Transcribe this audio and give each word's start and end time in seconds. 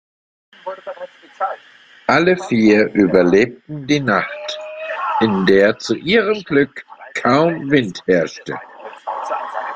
Alle 2.07 2.35
vier 2.35 2.91
überlebten 2.91 3.85
die 3.85 3.99
Nacht, 3.99 4.57
in 5.19 5.45
der 5.45 5.77
zu 5.77 5.93
ihrem 5.95 6.41
Glück 6.43 6.87
kaum 7.13 7.69
Wind 7.69 8.01
herrschte. 8.07 8.57